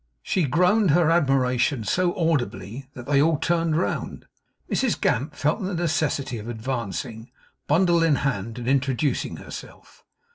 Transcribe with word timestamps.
She 0.23 0.45
groaned 0.45 0.89
her 0.89 1.11
admiration 1.11 1.83
so 1.83 2.17
audibly, 2.17 2.87
that 2.95 3.05
they 3.05 3.21
all 3.21 3.37
turned 3.37 3.77
round. 3.77 4.25
Mrs 4.67 4.99
Gamp 4.99 5.35
felt 5.35 5.61
the 5.61 5.75
necessity 5.75 6.39
of 6.39 6.49
advancing, 6.49 7.29
bundle 7.67 8.01
in 8.01 8.15
hand, 8.15 8.57
and 8.57 8.67
introducing 8.67 9.35
herself. 9.37 10.03